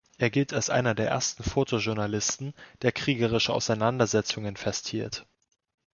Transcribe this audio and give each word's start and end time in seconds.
Er 0.17 0.31
gilt 0.31 0.51
als 0.51 0.71
einer 0.71 0.95
der 0.95 1.09
ersten 1.09 1.43
Fotojournalisten, 1.43 2.55
der 2.81 2.91
kriegerische 2.91 3.53
Auseinandersetzungen 3.53 4.57
festhielt. 4.57 5.27